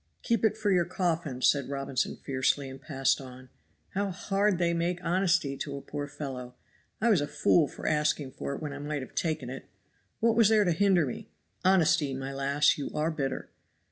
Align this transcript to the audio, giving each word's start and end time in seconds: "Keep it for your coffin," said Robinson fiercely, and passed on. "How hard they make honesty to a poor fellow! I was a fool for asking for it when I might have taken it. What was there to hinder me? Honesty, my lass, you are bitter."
"Keep 0.23 0.43
it 0.43 0.57
for 0.57 0.71
your 0.71 0.83
coffin," 0.83 1.43
said 1.43 1.69
Robinson 1.69 2.15
fiercely, 2.15 2.67
and 2.67 2.81
passed 2.81 3.21
on. 3.21 3.49
"How 3.89 4.09
hard 4.09 4.57
they 4.57 4.73
make 4.73 4.97
honesty 5.03 5.55
to 5.57 5.77
a 5.77 5.81
poor 5.81 6.07
fellow! 6.07 6.55
I 6.99 7.11
was 7.11 7.21
a 7.21 7.27
fool 7.27 7.67
for 7.67 7.85
asking 7.85 8.31
for 8.31 8.55
it 8.55 8.63
when 8.63 8.73
I 8.73 8.79
might 8.79 9.03
have 9.03 9.13
taken 9.13 9.47
it. 9.51 9.65
What 10.19 10.35
was 10.35 10.49
there 10.49 10.63
to 10.63 10.71
hinder 10.71 11.05
me? 11.05 11.29
Honesty, 11.63 12.15
my 12.15 12.33
lass, 12.33 12.79
you 12.79 12.89
are 12.95 13.11
bitter." 13.11 13.51